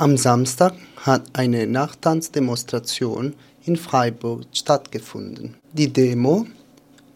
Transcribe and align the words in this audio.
Am 0.00 0.16
Samstag 0.16 0.74
hat 0.98 1.24
eine 1.32 1.66
Nachtanzdemonstration 1.66 3.34
in 3.64 3.76
Freiburg 3.76 4.44
stattgefunden. 4.52 5.56
Die 5.72 5.92
Demo 5.92 6.46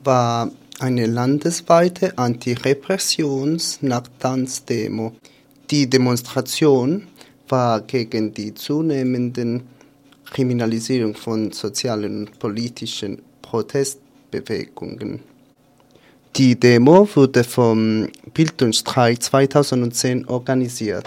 war 0.03 0.51
eine 0.81 1.07
landesweite 1.07 2.19
Antirepressions-Nachtanzdemo. 2.19 5.13
Die 5.71 5.89
Demonstration 5.89 7.07
war 7.49 7.83
gegen 7.83 8.35
die 8.35 8.53
zunehmenden 8.53 9.63
Kriminalisierung 10.33 11.15
von 11.15 11.53
sozialen 11.53 12.27
und 12.27 12.37
politischen 12.41 13.23
Protestbewegungen. 13.43 15.21
Die 16.35 16.59
Demo 16.59 17.09
wurde 17.15 17.45
vom 17.45 18.09
Bildungsstreik 18.35 19.23
2010 19.23 20.27
organisiert. 20.27 21.07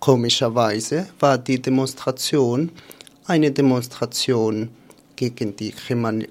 Komischerweise 0.00 1.08
war 1.18 1.36
die 1.36 1.60
Demonstration 1.60 2.70
eine 3.26 3.50
Demonstration 3.50 4.70
gegen 5.14 5.54
die 5.54 5.72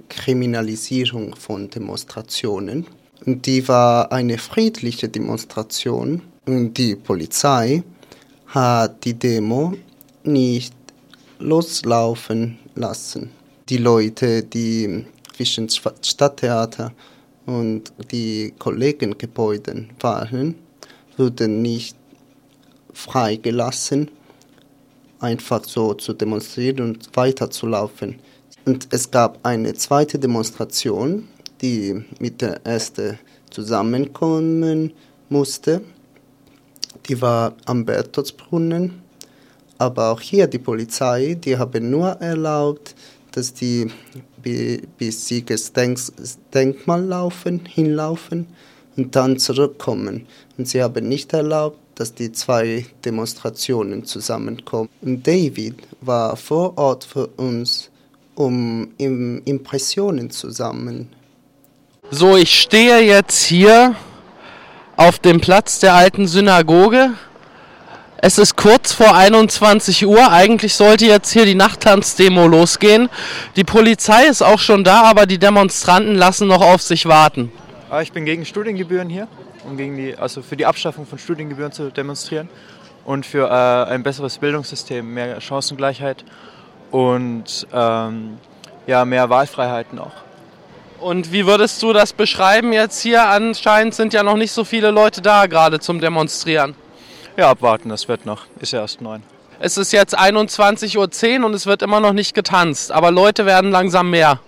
Kriminalisierung 0.09 1.35
von 1.35 1.69
Demonstrationen. 1.69 2.87
Die 3.25 3.67
war 3.67 4.11
eine 4.11 4.39
friedliche 4.39 5.07
Demonstration. 5.07 6.23
Und 6.47 6.73
die 6.79 6.95
Polizei 6.95 7.83
hat 8.47 9.05
die 9.05 9.13
Demo 9.13 9.75
nicht 10.23 10.73
loslaufen 11.37 12.57
lassen. 12.73 13.29
Die 13.69 13.77
Leute, 13.77 14.41
die 14.41 15.05
zwischen 15.35 15.69
Stadttheater 15.69 16.91
und 17.45 17.93
die 18.11 18.51
Kollegengebäuden 18.57 19.91
waren, 19.99 20.55
wurden 21.17 21.61
nicht 21.61 21.98
freigelassen, 22.93 24.09
einfach 25.19 25.63
so 25.63 25.93
zu 25.93 26.13
demonstrieren 26.13 26.81
und 26.81 27.09
weiterzulaufen. 27.15 28.19
Und 28.65 28.87
es 28.91 29.09
gab 29.09 29.39
eine 29.43 29.73
zweite 29.73 30.19
Demonstration, 30.19 31.27
die 31.61 32.03
mit 32.19 32.41
der 32.41 32.65
ersten 32.65 33.19
zusammenkommen 33.49 34.93
musste. 35.29 35.81
Die 37.07 37.21
war 37.21 37.55
am 37.65 37.85
Bertoldsbrunnen. 37.85 39.01
Aber 39.77 40.11
auch 40.11 40.19
hier 40.19 40.47
die 40.47 40.59
Polizei, 40.59 41.35
die 41.35 41.57
haben 41.57 41.89
nur 41.89 42.09
erlaubt, 42.19 42.95
dass 43.31 43.53
die 43.53 43.89
bis 44.97 45.27
Siegesdenkmal 45.27 47.03
laufen, 47.03 47.65
hinlaufen 47.65 48.47
und 48.97 49.15
dann 49.15 49.39
zurückkommen. 49.39 50.27
Und 50.57 50.67
sie 50.67 50.83
haben 50.83 51.07
nicht 51.07 51.31
erlaubt, 51.33 51.79
dass 51.99 52.13
die 52.13 52.31
zwei 52.31 52.85
Demonstrationen 53.03 54.05
zusammenkommen. 54.05 54.89
David 55.01 55.75
war 55.99 56.37
vor 56.37 56.77
Ort 56.77 57.03
für 57.03 57.27
uns, 57.27 57.89
um 58.35 58.87
Impressionen 58.97 60.31
zu 60.31 60.49
sammeln. 60.49 61.09
So, 62.09 62.37
ich 62.37 62.57
stehe 62.57 63.01
jetzt 63.01 63.43
hier 63.43 63.95
auf 64.95 65.19
dem 65.19 65.41
Platz 65.41 65.79
der 65.79 65.93
alten 65.93 66.25
Synagoge. 66.25 67.11
Es 68.21 68.37
ist 68.37 68.55
kurz 68.55 68.93
vor 68.93 69.13
21 69.13 70.05
Uhr. 70.05 70.31
Eigentlich 70.31 70.75
sollte 70.75 71.05
jetzt 71.05 71.31
hier 71.33 71.43
die 71.43 71.55
Nachttanzdemo 71.55 72.47
losgehen. 72.47 73.09
Die 73.57 73.65
Polizei 73.65 74.27
ist 74.27 74.41
auch 74.41 74.59
schon 74.59 74.85
da, 74.85 75.01
aber 75.01 75.25
die 75.25 75.37
Demonstranten 75.37 76.15
lassen 76.15 76.47
noch 76.47 76.61
auf 76.61 76.81
sich 76.81 77.07
warten. 77.07 77.51
Ah, 77.89 78.01
ich 78.01 78.11
bin 78.11 78.25
gegen 78.25 78.45
Studiengebühren 78.45 79.09
hier 79.09 79.27
um 79.65 79.77
gegen 79.77 79.97
die, 79.97 80.15
also 80.15 80.41
für 80.41 80.55
die 80.55 80.65
Abschaffung 80.65 81.05
von 81.05 81.17
Studiengebühren 81.17 81.71
zu 81.71 81.91
demonstrieren 81.91 82.49
und 83.05 83.25
für 83.25 83.47
äh, 83.47 83.91
ein 83.91 84.03
besseres 84.03 84.37
Bildungssystem, 84.37 85.13
mehr 85.13 85.41
Chancengleichheit 85.41 86.23
und 86.91 87.67
ähm, 87.73 88.37
ja, 88.87 89.05
mehr 89.05 89.29
Wahlfreiheiten 89.29 89.99
auch. 89.99 90.13
Und 90.99 91.31
wie 91.31 91.45
würdest 91.45 91.81
du 91.81 91.93
das 91.93 92.11
beschreiben 92.11 92.73
jetzt 92.73 93.01
hier? 93.01 93.25
Anscheinend 93.25 93.95
sind 93.95 94.13
ja 94.13 94.21
noch 94.21 94.35
nicht 94.35 94.51
so 94.51 94.65
viele 94.65 94.91
Leute 94.91 95.21
da 95.21 95.45
gerade 95.45 95.79
zum 95.79 96.01
Demonstrieren. 96.01 96.75
Ja, 97.37 97.51
abwarten, 97.51 97.87
das 97.87 98.07
wird 98.09 98.25
noch. 98.25 98.45
Ist 98.59 98.73
ja 98.73 98.81
erst 98.81 98.99
neun. 98.99 99.23
Es 99.61 99.77
ist 99.77 99.93
jetzt 99.93 100.17
21.10 100.17 101.39
Uhr 101.39 101.45
und 101.45 101.53
es 101.53 101.65
wird 101.65 101.81
immer 101.81 101.99
noch 101.99 102.13
nicht 102.13 102.33
getanzt, 102.33 102.91
aber 102.91 103.11
Leute 103.11 103.45
werden 103.45 103.71
langsam 103.71 104.09
mehr. 104.09 104.39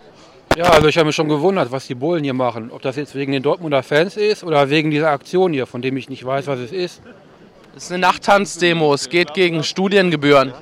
Ja, 0.57 0.65
also 0.65 0.87
ich 0.87 0.97
habe 0.97 1.07
mich 1.07 1.15
schon 1.15 1.29
gewundert, 1.29 1.71
was 1.71 1.87
die 1.87 1.95
Bullen 1.95 2.23
hier 2.23 2.33
machen. 2.33 2.71
Ob 2.71 2.81
das 2.81 2.95
jetzt 2.95 3.15
wegen 3.15 3.31
den 3.31 3.41
Dortmunder 3.41 3.83
Fans 3.83 4.17
ist 4.17 4.43
oder 4.43 4.69
wegen 4.69 4.91
dieser 4.91 5.09
Aktion 5.11 5.53
hier, 5.53 5.65
von 5.65 5.81
dem 5.81 5.95
ich 5.95 6.09
nicht 6.09 6.25
weiß, 6.25 6.47
was 6.47 6.59
es 6.59 6.71
ist. 6.71 7.01
Es 7.75 7.83
ist 7.83 7.91
eine 7.91 7.99
Nachttanzdemo. 7.99 8.93
Es 8.93 9.09
geht 9.09 9.33
gegen 9.33 9.63
Studiengebühren. 9.63 10.53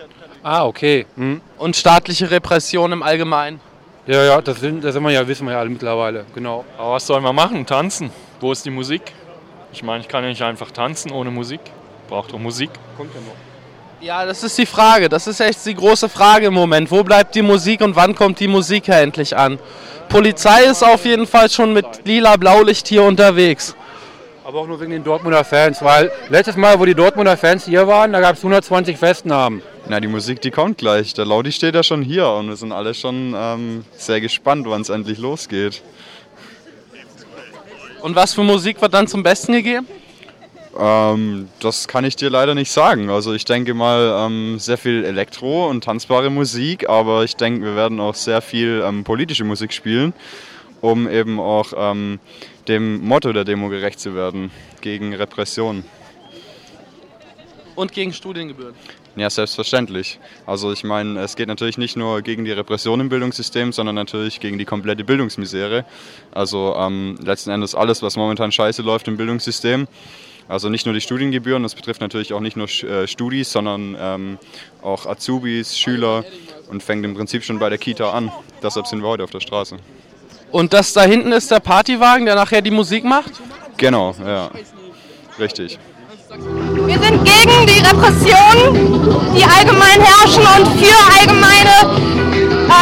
Ah, 0.44 0.66
okay. 0.66 1.06
Hm. 1.16 1.42
Und 1.58 1.76
staatliche 1.76 2.30
Repression 2.30 2.92
im 2.92 3.04
Allgemeinen. 3.04 3.60
Ja, 4.06 4.24
ja, 4.24 4.42
das, 4.42 4.60
sind, 4.60 4.84
das 4.84 4.94
sind 4.94 5.04
wir 5.04 5.12
ja, 5.12 5.28
wissen 5.28 5.46
wir 5.46 5.54
ja 5.54 5.60
alle 5.60 5.70
mittlerweile. 5.70 6.26
Genau. 6.34 6.66
Aber 6.78 6.94
was 6.94 7.08
sollen 7.08 7.24
wir 7.24 7.34
machen? 7.34 7.66
Tanzen. 7.66 8.12
Wo 8.40 8.52
ist 8.52 8.66
die 8.66 8.70
Musik? 8.70 9.02
Ich 9.72 9.84
meine, 9.84 10.02
ich 10.02 10.08
kann 10.08 10.24
ja 10.24 10.30
nicht 10.30 10.42
einfach 10.42 10.72
tanzen 10.72 11.12
ohne 11.12 11.32
Musik. 11.32 11.60
Braucht 12.08 12.32
doch 12.34 12.40
Musik. 12.40 12.70
Kommt 12.96 13.14
ja 13.14 13.22
noch. 13.22 13.49
Ja, 14.02 14.26
das 14.26 14.44
ist 14.44 14.58
die 14.58 14.66
Frage. 14.66 15.10
Das 15.10 15.28
ist 15.28 15.42
echt 15.42 15.66
die 15.66 15.76
große 15.76 16.08
Frage 16.08 16.48
im 16.48 16.54
Moment. 16.54 16.90
Wo 16.90 17.04
bleibt 17.04 17.36
die 17.36 17.42
Musik 17.42 17.82
und 17.82 17.98
wann 17.98 18.16
kommt 18.16 18.40
die 18.40 18.48
Musik 18.48 18.88
ja 18.88 19.00
endlich 19.00 19.36
an? 19.36 19.60
Polizei 20.08 20.64
ist 20.64 20.84
auf 20.84 21.04
jeden 21.04 21.28
Fall 21.28 21.50
schon 21.50 21.74
mit 21.74 21.86
lila 22.06 22.38
Blaulicht 22.38 22.88
hier 22.88 23.04
unterwegs. 23.04 23.76
Aber 24.46 24.62
auch 24.62 24.68
nur 24.68 24.80
wegen 24.80 24.92
den 24.92 25.04
Dortmunder 25.04 25.44
Fans, 25.44 25.84
weil 25.84 26.12
letztes 26.30 26.56
Mal, 26.56 26.80
wo 26.80 26.86
die 26.86 26.96
Dortmunder 26.96 27.36
Fans 27.36 27.66
hier 27.66 27.86
waren, 27.88 28.14
da 28.14 28.22
gab 28.22 28.36
es 28.36 28.40
120 28.40 28.98
Festnahmen. 28.98 29.62
Na, 29.90 30.00
die 30.00 30.08
Musik, 30.08 30.40
die 30.42 30.50
kommt 30.50 30.78
gleich. 30.78 31.14
Der 31.14 31.26
Laudi 31.26 31.52
steht 31.52 31.76
ja 31.76 31.84
schon 31.84 32.02
hier 32.02 32.28
und 32.30 32.48
wir 32.48 32.56
sind 32.56 32.72
alle 32.72 32.94
schon 32.94 33.34
ähm, 33.36 33.84
sehr 33.98 34.22
gespannt, 34.22 34.66
wann 34.68 34.82
es 34.82 34.90
endlich 34.90 35.18
losgeht. 35.20 35.82
Und 38.02 38.16
was 38.16 38.34
für 38.34 38.44
Musik 38.44 38.82
wird 38.82 38.94
dann 38.94 39.08
zum 39.08 39.24
Besten 39.24 39.52
gegeben? 39.52 39.86
Ähm, 40.80 41.50
das 41.60 41.90
kann 41.90 42.06
ich 42.06 42.16
dir 42.16 42.30
leider 42.30 42.56
nicht 42.56 42.72
sagen. 42.72 43.10
Also 43.10 43.34
ich 43.34 43.44
denke 43.44 43.74
mal 43.74 44.26
ähm, 44.26 44.60
sehr 44.60 44.78
viel 44.78 45.04
Elektro 45.04 45.70
und 45.70 45.84
tanzbare 45.84 46.30
Musik, 46.30 46.88
aber 46.88 47.26
ich 47.26 47.36
denke, 47.36 47.66
wir 47.66 47.76
werden 47.76 48.00
auch 48.00 48.16
sehr 48.16 48.42
viel 48.42 48.82
ähm, 48.86 49.04
politische 49.04 49.44
Musik 49.44 49.74
spielen, 49.74 50.14
um 50.80 51.10
eben 51.10 51.40
auch 51.40 51.74
ähm, 51.76 52.20
dem 52.70 53.04
Motto 53.04 53.34
der 53.34 53.44
Demo 53.44 53.68
gerecht 53.68 54.00
zu 54.00 54.16
werden, 54.16 54.52
gegen 54.80 55.14
Repression. 55.14 55.84
Und 57.76 57.92
gegen 57.92 58.14
Studiengebühren. 58.14 58.76
Ja, 59.16 59.30
selbstverständlich. 59.30 60.20
Also 60.46 60.72
ich 60.72 60.86
meine, 60.86 61.20
es 61.20 61.36
geht 61.36 61.48
natürlich 61.48 61.78
nicht 61.78 61.98
nur 61.98 62.22
gegen 62.22 62.46
die 62.46 62.52
Repression 62.52 63.02
im 63.02 63.10
Bildungssystem, 63.10 63.74
sondern 63.74 63.96
natürlich 63.96 64.40
gegen 64.40 64.58
die 64.58 64.66
komplette 64.66 65.04
Bildungsmisere. 65.04 65.84
Also 66.32 66.76
ähm, 66.78 67.18
letzten 67.22 67.50
Endes 67.50 67.76
alles, 67.76 68.02
was 68.02 68.16
momentan 68.16 68.52
scheiße 68.52 68.82
läuft 68.82 69.10
im 69.10 69.18
Bildungssystem. 69.18 69.88
Also 70.50 70.70
nicht 70.70 70.86
nur 70.88 70.96
die 70.96 71.02
Studiengebühren, 71.02 71.62
das 71.62 71.76
betrifft 71.76 72.02
natürlich 72.02 72.34
auch 72.34 72.40
nicht 72.40 72.58
nur 72.58 72.68
äh, 72.68 73.08
Studis, 73.08 73.52
sondern 73.52 73.96
ähm, 74.00 74.38
auch 74.82 75.06
Azubis, 75.06 75.78
Schüler 75.78 76.26
und 76.70 76.82
fängt 76.82 77.06
im 77.06 77.14
Prinzip 77.14 77.44
schon 77.44 77.60
bei 77.60 77.70
der 77.70 77.78
Kita 77.78 78.10
an. 78.10 78.32
Deshalb 78.64 78.88
sind 78.88 79.02
wir 79.02 79.08
heute 79.10 79.24
auf 79.24 79.30
der 79.30 79.42
Straße. 79.42 79.78
Und 80.52 80.74
das 80.74 80.94
da 80.94 81.04
hinten 81.04 81.32
ist 81.34 81.52
der 81.52 81.60
Partywagen, 81.60 82.26
der 82.26 82.34
nachher 82.34 82.64
die 82.64 82.72
Musik 82.72 83.04
macht? 83.04 83.34
Genau, 83.78 84.16
ja. 84.26 84.50
Richtig. 85.38 85.78
Wir 86.30 87.00
sind 87.00 87.24
gegen 87.24 87.68
die 87.68 87.80
Repression, 87.82 89.36
die 89.36 89.44
allgemein 89.44 90.02
herrschen 90.02 90.44
und 90.58 90.68
für 90.80 90.96
allgemeine 91.20 91.76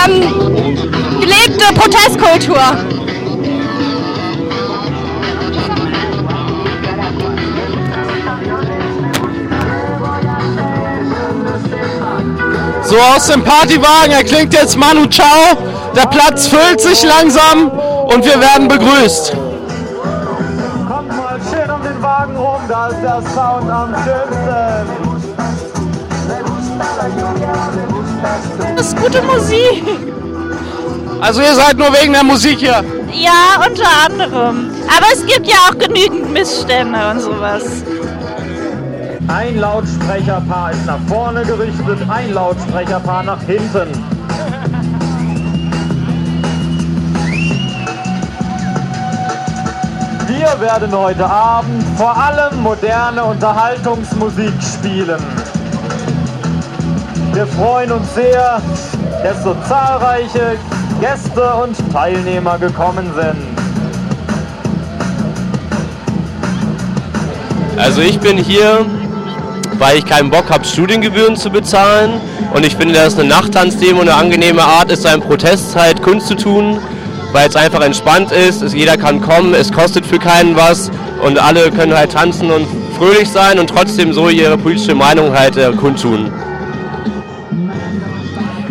ähm, 0.06 1.20
gelebte 1.20 1.74
Protestkultur. 1.74 2.97
So 12.88 12.96
aus 12.98 13.28
dem 13.28 13.44
Partywagen 13.44 14.14
erklingt 14.14 14.54
jetzt 14.54 14.78
Manu 14.78 15.08
Ciao. 15.08 15.58
Der 15.94 16.06
Platz 16.06 16.48
füllt 16.48 16.80
sich 16.80 17.04
langsam 17.04 17.70
und 17.70 18.24
wir 18.24 18.40
werden 18.40 18.70
begrüßt. 18.70 19.34
Kommt 20.88 21.10
mal 21.10 21.38
schön 21.52 21.70
um 21.70 21.84
den 21.84 22.02
Wagen 22.02 22.38
rum, 22.38 22.62
da 22.70 22.88
ist 22.88 23.02
der 23.04 23.22
Sound 23.34 23.70
am 23.70 23.94
schönsten. 24.06 25.08
Das 28.78 28.88
ist 28.88 28.98
gute 28.98 29.22
Musik. 29.22 29.84
Also 31.20 31.42
ihr 31.42 31.56
seid 31.56 31.78
nur 31.78 31.92
wegen 32.00 32.14
der 32.14 32.24
Musik 32.24 32.60
hier. 32.60 32.86
Ja, 33.12 33.66
unter 33.68 33.90
anderem. 34.06 34.72
Aber 34.88 35.08
es 35.12 35.26
gibt 35.26 35.46
ja 35.46 35.58
auch 35.68 35.78
genügend 35.78 36.32
Missstände 36.32 37.00
und 37.12 37.20
sowas. 37.20 37.64
Ein 39.28 39.60
Lautsprecherpaar 39.60 40.72
ist 40.72 40.86
nach 40.86 41.00
vorne 41.08 41.44
gerichtet, 41.44 42.00
ein 42.08 42.34
Lautsprecherpaar 42.34 43.24
nach 43.24 43.42
hinten. 43.42 43.90
Wir 50.28 50.62
werden 50.62 50.92
heute 50.94 51.26
Abend 51.26 51.84
vor 51.98 52.16
allem 52.16 52.64
moderne 52.64 53.24
Unterhaltungsmusik 53.26 54.54
spielen. 54.62 55.20
Wir 57.34 57.48
freuen 57.48 57.92
uns 57.92 58.16
sehr, 58.16 58.62
dass 59.24 59.44
so 59.44 59.56
zahlreiche 59.68 60.58
Gäste 61.02 61.54
und 61.56 61.76
Teilnehmer 61.92 62.58
gekommen 62.58 63.12
sind. 63.14 63.58
Also 67.78 68.02
ich 68.02 68.20
bin 68.20 68.38
hier, 68.38 68.86
weil 69.80 69.98
ich 69.98 70.06
keinen 70.06 70.30
Bock 70.30 70.50
habe, 70.50 70.66
Studiengebühren 70.66 71.36
zu 71.36 71.50
bezahlen. 71.50 72.22
Und 72.54 72.66
ich 72.66 72.76
finde, 72.76 72.96
dass 72.96 73.18
eine 73.18 73.30
Nachttanzdemo 73.30 74.02
eine 74.02 74.14
angenehme 74.14 74.64
Art 74.64 74.92
ist, 74.92 75.04
seinen 75.04 75.22
Protestzeit 75.22 76.02
Kunst 76.02 76.28
zu 76.28 76.36
tun, 76.36 76.80
weil 77.32 77.48
es 77.48 77.56
einfach 77.56 77.82
entspannt 77.82 78.32
ist. 78.32 78.64
Jeder 78.74 78.98
kann 78.98 79.22
kommen, 79.22 79.54
es 79.54 79.72
kostet 79.72 80.06
für 80.06 80.20
keinen 80.20 80.56
was 80.56 80.90
und 81.22 81.40
alle 81.40 81.72
können 81.72 81.96
halt 81.96 82.12
tanzen 82.12 82.52
und 82.52 82.68
fröhlich 82.98 83.30
sein 83.30 83.60
und 83.60 83.70
trotzdem 83.70 84.14
so 84.14 84.30
ihre 84.30 84.58
politische 84.58 84.96
Meinung 84.96 85.38
halt 85.38 85.58
äh, 85.58 85.72
kundtun. 85.72 86.32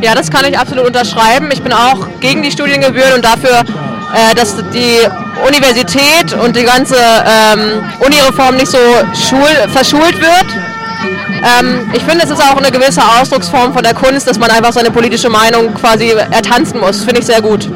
Ja, 0.03 0.15
das 0.15 0.31
kann 0.31 0.45
ich 0.45 0.59
absolut 0.59 0.87
unterschreiben. 0.87 1.49
Ich 1.53 1.63
bin 1.63 1.73
auch 1.73 2.07
gegen 2.21 2.43
die 2.43 2.51
Studiengebühren 2.51 3.15
und 3.15 3.25
dafür, 3.25 3.61
äh, 3.61 4.35
dass 4.35 4.57
die 4.73 4.99
Universität 5.47 6.33
und 6.43 6.57
die 6.57 6.65
ganze 6.65 6.97
ähm, 6.97 7.83
Unireform 8.01 8.57
nicht 8.57 8.69
so 8.69 8.79
schul 9.15 9.49
verschult 9.73 10.21
wird. 10.21 10.47
Ähm, 11.47 11.91
ich 11.93 12.03
finde, 12.03 12.25
es 12.25 12.31
ist 12.31 12.41
auch 12.41 12.57
eine 12.57 12.73
gewisse 12.73 13.03
Ausdrucksform 13.03 13.73
von 13.73 13.83
der 13.83 13.95
Kunst, 13.95 14.27
dass 14.27 14.39
man 14.39 14.51
einfach 14.51 14.73
seine 14.73 14.91
politische 14.91 15.29
Meinung 15.29 15.73
quasi 15.75 16.09
ertanzen 16.09 16.81
muss. 16.81 17.05
Finde 17.05 17.21
ich 17.21 17.27
sehr 17.27 17.41
gut. 17.41 17.69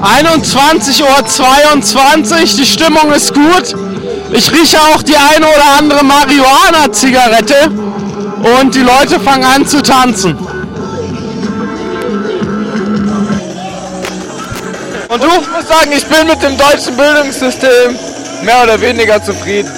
...21.22 0.00 1.02
Uhr, 1.02 2.46
die 2.56 2.64
Stimmung 2.64 3.12
ist 3.12 3.34
gut. 3.34 3.74
Ich 4.30 4.52
rieche 4.52 4.78
auch 4.94 5.02
die 5.02 5.16
eine 5.16 5.46
oder 5.46 5.64
andere 5.76 6.04
Marihuana-Zigarette 6.04 7.70
und 8.60 8.74
die 8.74 8.82
Leute 8.82 9.18
fangen 9.18 9.44
an 9.44 9.66
zu 9.66 9.82
tanzen. 9.82 10.38
Und 15.08 15.22
du? 15.22 15.26
Ich 15.26 15.50
muss 15.50 15.66
sagen, 15.66 15.90
ich 15.96 16.06
bin 16.06 16.26
mit 16.28 16.42
dem 16.42 16.56
deutschen 16.56 16.96
Bildungssystem 16.96 17.98
mehr 18.42 18.62
oder 18.62 18.80
weniger 18.80 19.22
zufrieden. 19.22 19.70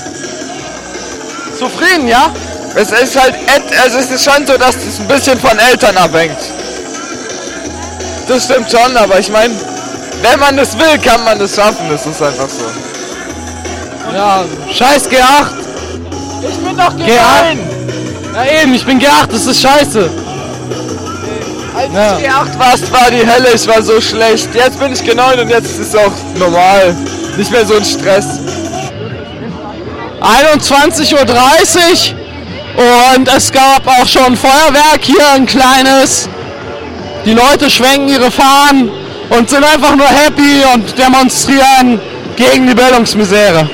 Zufrieden, 1.59 2.09
ja? 2.09 2.31
Es 2.75 2.91
ist 2.93 3.21
halt, 3.21 3.35
also 3.83 3.99
es 3.99 4.11
ist 4.11 4.25
schon 4.25 4.47
so, 4.47 4.57
dass 4.57 4.77
es 4.77 5.01
ein 5.01 5.09
bisschen 5.09 5.39
von 5.39 5.59
Eltern 5.59 5.97
abhängt. 5.97 6.39
Das 8.29 8.45
stimmt 8.45 8.71
schon, 8.71 8.97
aber 8.97 9.19
ich 9.19 9.29
meine, 9.29 9.55
wenn 10.23 10.39
man 10.39 10.59
es 10.59 10.79
will, 10.79 10.99
kann 11.05 11.25
man 11.25 11.41
es 11.41 11.57
schaffen. 11.57 11.89
Das 11.91 12.07
ist 12.07 12.23
einfach 12.23 12.49
so. 12.49 12.65
Ja, 14.15 14.45
scheiß 14.73 15.09
G8. 15.09 15.61
Ich 16.49 16.59
bin 16.59 16.77
doch 16.77 16.95
G9. 16.95 17.07
G8. 17.07 17.81
Ja 18.35 18.63
eben, 18.63 18.75
ich 18.75 18.87
bin 18.87 19.01
G8, 19.01 19.27
das 19.31 19.47
ist 19.47 19.61
scheiße. 19.61 20.11
Als 21.75 21.93
ja. 21.93 22.19
ich 22.19 22.27
G8 22.27 22.59
warst, 22.59 22.93
war 22.93 23.11
die 23.11 23.27
Hölle, 23.27 23.49
ich 23.55 23.67
war 23.67 23.83
so 23.83 24.01
schlecht. 24.01 24.55
Jetzt 24.55 24.79
bin 24.79 24.93
ich 24.93 25.01
G9 25.01 25.43
und 25.43 25.49
jetzt 25.49 25.79
ist 25.79 25.95
es 25.95 25.97
auch 25.97 26.13
normal. 26.39 26.95
Nicht 27.37 27.51
mehr 27.51 27.67
so 27.67 27.75
ein 27.75 27.85
Stress. 27.85 28.40
21.30 30.21 31.15
Uhr 31.15 33.17
und 33.17 33.29
es 33.35 33.51
gab 33.51 33.87
auch 33.87 34.07
schon 34.07 34.37
Feuerwerk 34.37 35.03
hier, 35.03 35.27
ein 35.35 35.47
kleines. 35.47 36.29
Die 37.25 37.33
Leute 37.33 37.71
schwenken 37.71 38.09
ihre 38.09 38.31
Fahnen 38.31 38.91
und 39.31 39.49
sind 39.49 39.65
einfach 39.65 39.97
nur 39.97 40.07
happy 40.07 40.63
und 40.75 40.99
demonstrieren 40.99 42.01
gegen 42.37 42.67
die 42.67 42.75
Bildungsmisere. 42.75 43.71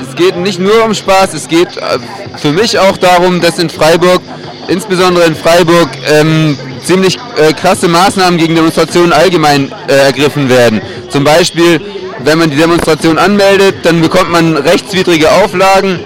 Es 0.00 0.14
geht 0.14 0.36
nicht 0.36 0.60
nur 0.60 0.84
um 0.84 0.94
Spaß, 0.94 1.34
es 1.34 1.48
geht 1.48 1.76
äh, 1.76 1.98
für 2.38 2.52
mich 2.52 2.78
auch 2.78 2.96
darum, 2.96 3.40
dass 3.40 3.58
in 3.58 3.70
Freiburg, 3.70 4.22
insbesondere 4.68 5.26
in 5.26 5.34
Freiburg, 5.34 5.88
ähm, 6.08 6.56
ziemlich 6.84 7.18
äh, 7.36 7.52
krasse 7.52 7.88
Maßnahmen 7.88 8.38
gegen 8.38 8.54
Demonstrationen 8.54 9.12
allgemein 9.12 9.72
äh, 9.88 10.06
ergriffen 10.06 10.48
werden. 10.48 10.80
Zum 11.10 11.24
Beispiel, 11.24 11.80
wenn 12.20 12.38
man 12.38 12.50
die 12.50 12.56
Demonstration 12.56 13.18
anmeldet, 13.18 13.76
dann 13.84 14.00
bekommt 14.00 14.30
man 14.30 14.56
rechtswidrige 14.56 15.30
Auflagen. 15.30 16.00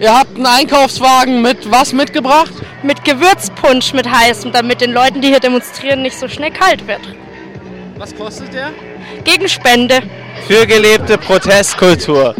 Ihr 0.00 0.18
habt 0.18 0.34
einen 0.36 0.46
Einkaufswagen 0.46 1.42
mit 1.42 1.70
was 1.70 1.92
mitgebracht? 1.92 2.52
Mit 2.82 3.04
Gewürzpunsch 3.04 3.92
mit 3.92 4.10
heißem, 4.10 4.52
damit 4.52 4.80
den 4.80 4.92
Leuten, 4.92 5.20
die 5.20 5.28
hier 5.28 5.40
demonstrieren, 5.40 6.02
nicht 6.02 6.18
so 6.18 6.26
schnell 6.26 6.50
kalt 6.50 6.86
wird. 6.88 7.00
Was 7.98 8.14
kostet 8.16 8.52
der? 8.52 8.70
Gegen 9.22 9.48
Spende. 9.48 10.00
Für 10.48 10.66
gelebte 10.66 11.16
Protestkultur. 11.18 12.34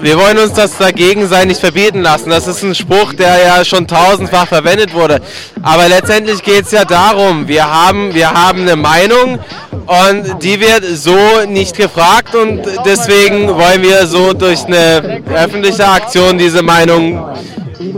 Wir 0.00 0.18
wollen 0.18 0.38
uns 0.38 0.52
das 0.52 0.76
dagegen 0.76 1.26
sein 1.28 1.48
nicht 1.48 1.60
verbieten 1.60 2.02
lassen. 2.02 2.30
Das 2.30 2.46
ist 2.46 2.62
ein 2.62 2.74
Spruch, 2.74 3.14
der 3.14 3.42
ja 3.42 3.64
schon 3.64 3.86
tausendfach 3.86 4.46
verwendet 4.46 4.92
wurde. 4.92 5.20
Aber 5.62 5.88
letztendlich 5.88 6.42
geht 6.42 6.66
es 6.66 6.72
ja 6.72 6.84
darum, 6.84 7.48
wir 7.48 7.64
haben, 7.70 8.14
wir 8.14 8.30
haben 8.30 8.62
eine 8.62 8.76
Meinung 8.76 9.38
und 9.86 10.42
die 10.42 10.60
wird 10.60 10.84
so 10.94 11.16
nicht 11.48 11.76
gefragt 11.76 12.34
und 12.34 12.62
deswegen 12.84 13.48
wollen 13.48 13.82
wir 13.82 14.06
so 14.06 14.32
durch 14.32 14.64
eine 14.64 15.22
öffentliche 15.34 15.86
Aktion 15.86 16.38
diese 16.38 16.62
Meinung 16.62 17.22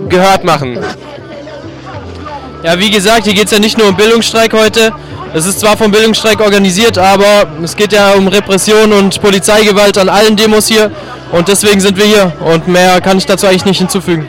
gehört 0.08 0.44
machen. 0.44 0.78
Ja, 2.62 2.78
wie 2.78 2.90
gesagt, 2.90 3.24
hier 3.24 3.34
geht 3.34 3.46
es 3.46 3.52
ja 3.52 3.58
nicht 3.58 3.78
nur 3.78 3.88
um 3.88 3.96
Bildungsstreik 3.96 4.52
heute. 4.52 4.92
Es 5.34 5.44
ist 5.44 5.60
zwar 5.60 5.76
vom 5.76 5.90
Bildungsstreik 5.90 6.40
organisiert, 6.40 6.98
aber 6.98 7.46
es 7.62 7.76
geht 7.76 7.92
ja 7.92 8.12
um 8.12 8.28
Repression 8.28 8.92
und 8.92 9.20
Polizeigewalt 9.20 9.98
an 9.98 10.08
allen 10.08 10.36
Demos 10.36 10.68
hier. 10.68 10.90
Und 11.32 11.48
deswegen 11.48 11.80
sind 11.80 11.96
wir 11.98 12.04
hier 12.04 12.32
und 12.40 12.68
mehr 12.68 13.00
kann 13.00 13.18
ich 13.18 13.26
dazu 13.26 13.46
eigentlich 13.46 13.64
nicht 13.64 13.78
hinzufügen. 13.78 14.28